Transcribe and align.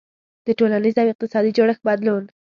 •د 0.45 0.47
ټولنیز 0.59 0.95
او 1.01 1.07
اقتصادي 1.13 1.51
جوړښت 1.57 1.81
بدلون. 1.87 2.23